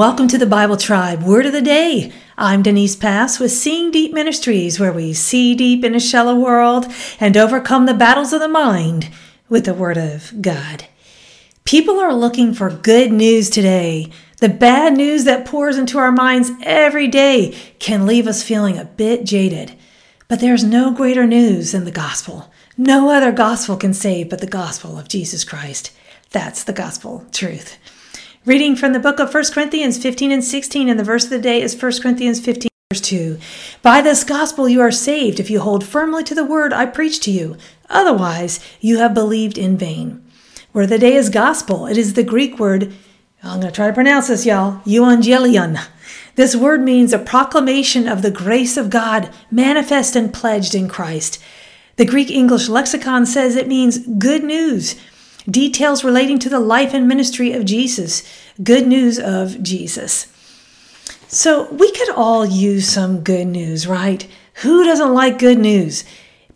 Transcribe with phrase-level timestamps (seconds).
[0.00, 2.12] welcome to the Bible Tribe Word of the Day.
[2.38, 6.86] I'm Denise Pass with Seeing Deep Ministries, where we see deep in a shallow world
[7.18, 9.10] and overcome the battles of the mind
[9.48, 10.86] with the Word of God.
[11.64, 14.10] People are looking for good news today.
[14.38, 18.84] The bad news that pours into our minds every day can leave us feeling a
[18.84, 19.76] bit jaded.
[20.28, 22.52] But there's no greater news than the gospel.
[22.78, 25.90] No other gospel can save but the gospel of Jesus Christ.
[26.30, 27.78] That's the gospel truth.
[28.46, 31.38] Reading from the book of 1 Corinthians 15 and 16, and the verse of the
[31.38, 33.38] day is 1 Corinthians 15, verse 2.
[33.82, 37.20] By this gospel you are saved if you hold firmly to the word I preach
[37.20, 37.58] to you.
[37.90, 40.24] Otherwise, you have believed in vain.
[40.72, 41.86] Where the day is gospel.
[41.86, 42.94] It is the Greek word,
[43.42, 45.78] I'm going to try to pronounce this, y'all, euangelion.
[46.36, 51.42] This word means a proclamation of the grace of God manifest and pledged in Christ.
[51.96, 54.98] The Greek English lexicon says it means good news
[55.50, 58.22] details relating to the life and ministry of Jesus,
[58.62, 60.26] good news of Jesus.
[61.28, 64.26] So we could all use some good news, right?
[64.62, 66.04] Who doesn't like good news?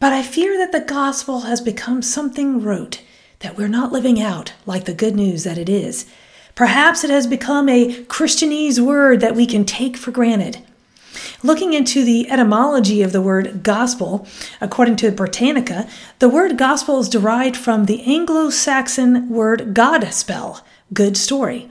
[0.00, 3.02] But I fear that the gospel has become something rote,
[3.38, 6.06] that we're not living out like the good news that it is.
[6.54, 10.58] Perhaps it has become a Christianese word that we can take for granted.
[11.42, 14.26] Looking into the etymology of the word gospel,
[14.60, 15.86] according to Britannica,
[16.18, 21.70] the word gospel is derived from the Anglo Saxon word godspell, good story.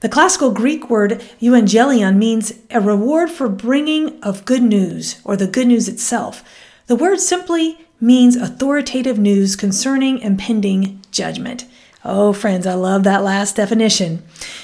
[0.00, 5.48] The classical Greek word euangelion means a reward for bringing of good news, or the
[5.48, 6.44] good news itself.
[6.86, 11.64] The word simply means authoritative news concerning impending judgment.
[12.04, 14.22] Oh, friends, I love that last definition.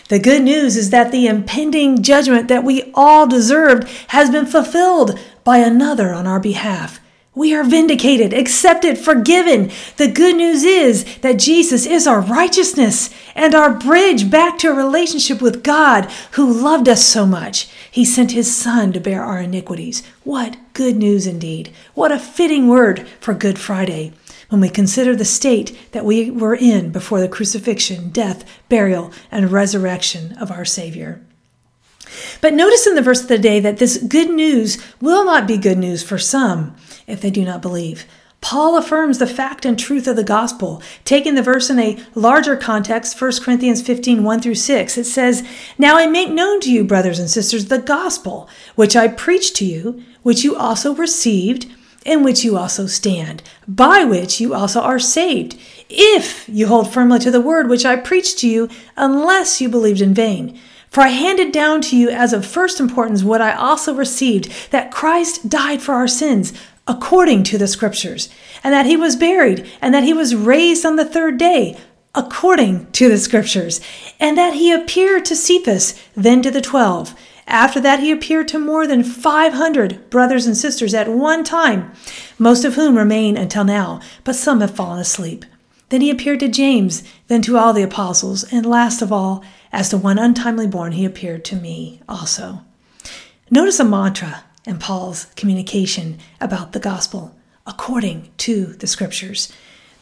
[0.08, 5.18] The good news is that the impending judgment that we all deserved has been fulfilled
[5.42, 7.00] by another on our behalf.
[7.34, 9.73] We are vindicated, accepted, forgiven.
[9.96, 14.74] The good news is that Jesus is our righteousness and our bridge back to a
[14.74, 17.68] relationship with God who loved us so much.
[17.90, 20.05] He sent his Son to bear our iniquities.
[20.23, 21.73] What good news indeed.
[21.94, 24.12] What a fitting word for Good Friday
[24.55, 29.51] when we consider the state that we were in before the crucifixion, death, burial, and
[29.51, 31.20] resurrection of our Savior.
[32.41, 35.57] But notice in the verse of the day that this good news will not be
[35.57, 36.77] good news for some
[37.09, 38.07] if they do not believe.
[38.41, 40.81] Paul affirms the fact and truth of the gospel.
[41.05, 45.42] Taking the verse in a larger context, 1 Corinthians 15, 1 through 6, it says,
[45.79, 49.65] Now I make known to you, brothers and sisters, the gospel, which I preached to
[49.65, 51.67] you, which you also received
[52.05, 57.19] in which you also stand, by which you also are saved, if you hold firmly
[57.20, 60.59] to the word which I preached to you, unless you believed in vain.
[60.91, 64.92] For I handed down to you as of first importance what I also received that
[64.92, 66.53] Christ died for our sins,
[66.87, 68.29] according to the Scriptures,
[68.63, 71.77] and that he was buried, and that he was raised on the third day,
[72.15, 73.81] according to the Scriptures,
[74.21, 77.15] and that he appeared to Cephas, then to the twelve.
[77.46, 81.92] After that, he appeared to more than 500 brothers and sisters at one time,
[82.38, 85.44] most of whom remain until now, but some have fallen asleep.
[85.90, 89.90] Then he appeared to James, then to all the apostles, and last of all, as
[89.90, 92.60] to one untimely born, he appeared to me also.
[93.50, 99.52] Notice a mantra in Paul's communication about the gospel according to the scriptures.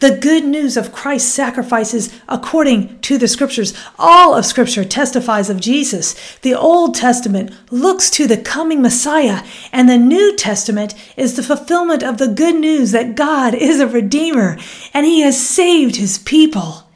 [0.03, 3.73] The good news of Christ's sacrifices according to the scriptures.
[4.01, 6.17] All of scripture testifies of Jesus.
[6.39, 12.03] The Old Testament looks to the coming Messiah, and the New Testament is the fulfillment
[12.03, 14.59] of the good news that God is a redeemer
[14.93, 16.91] and he has saved his people.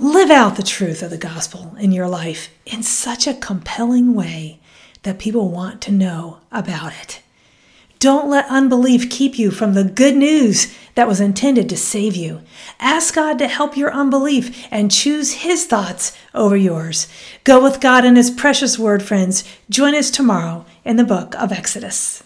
[0.00, 4.58] Live out the truth of the gospel in your life in such a compelling way
[5.04, 7.22] that people want to know about it.
[8.04, 12.42] Don't let unbelief keep you from the good news that was intended to save you.
[12.78, 17.08] Ask God to help your unbelief and choose His thoughts over yours.
[17.44, 19.42] Go with God and His precious word, friends.
[19.70, 22.22] Join us tomorrow in the book of Exodus.